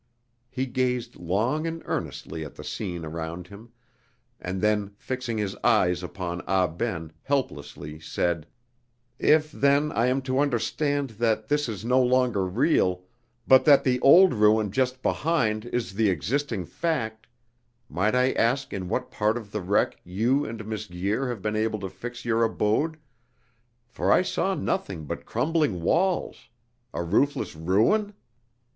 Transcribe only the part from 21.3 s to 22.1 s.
been able to